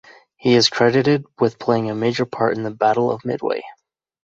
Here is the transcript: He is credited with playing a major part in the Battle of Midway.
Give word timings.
He 0.35 0.55
is 0.55 0.67
credited 0.67 1.25
with 1.39 1.59
playing 1.59 1.87
a 1.91 1.93
major 1.93 2.25
part 2.25 2.57
in 2.57 2.63
the 2.63 2.71
Battle 2.71 3.11
of 3.11 3.23
Midway. 3.23 3.61